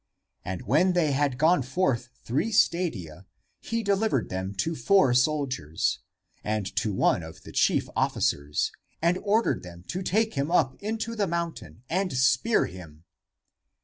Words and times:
And 0.43 0.63
when 0.63 0.93
they 0.93 1.11
had 1.11 1.37
gone 1.37 1.61
forth 1.61 2.09
three 2.23 2.51
stadia, 2.51 3.27
he 3.59 3.83
delivered 3.83 4.31
him 4.31 4.55
to 4.55 4.73
four 4.75 5.13
soldiers, 5.13 5.99
and 6.43 6.65
to 6.77 6.91
one 6.91 7.21
of 7.21 7.43
the 7.43 7.51
chief 7.51 7.87
officeres, 7.95 8.71
and 8.99 9.19
ordered 9.21 9.61
them 9.61 9.83
to 9.89 10.01
take 10.01 10.33
him 10.33 10.49
up 10.49 10.73
into 10.81 11.15
the 11.15 11.27
mountain 11.27 11.83
and 11.87 12.11
spear 12.13 12.65
him. 12.65 13.03